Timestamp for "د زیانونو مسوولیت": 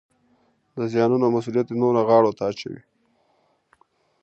0.77-1.67